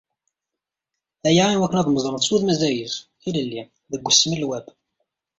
Aya 1.27 1.45
i 1.51 1.57
wakken 1.59 1.79
ad 1.79 1.87
mmeẓrent 1.89 2.25
s 2.27 2.31
wudem 2.31 2.51
azayez, 2.53 2.95
ilelli, 3.27 3.63
deg 3.91 4.07
usmel 4.09 4.43
web. 4.49 4.65